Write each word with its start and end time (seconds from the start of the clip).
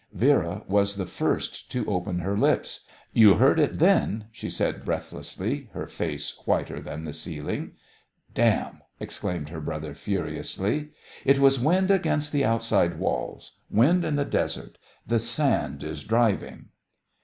Vera 0.13 0.63
was 0.67 0.95
the 0.95 1.05
first 1.05 1.69
to 1.71 1.85
open 1.85 2.21
her 2.21 2.35
lips. 2.35 2.85
"You 3.13 3.35
heard 3.35 3.59
it 3.59 3.77
then," 3.77 4.29
she 4.31 4.49
said 4.49 4.83
breathlessly, 4.83 5.69
her 5.73 5.85
face 5.85 6.33
whiter 6.45 6.81
than 6.81 7.03
the 7.05 7.13
ceiling. 7.13 7.73
"Damn!" 8.33 8.81
exclaimed 8.99 9.49
her 9.49 9.61
brother 9.61 9.93
furiously. 9.93 10.89
"It 11.23 11.37
was 11.37 11.59
wind 11.59 11.91
against 11.91 12.31
the 12.31 12.43
outside 12.43 12.97
walls 12.97 13.51
wind 13.69 14.03
in 14.03 14.15
the 14.15 14.25
desert. 14.25 14.79
The 15.05 15.19
sand 15.19 15.83
is 15.83 16.03
driving." 16.03 16.69